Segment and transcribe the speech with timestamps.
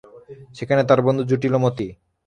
[0.57, 1.87] সেখানে তাহার বন্ধু জুটিল মতি।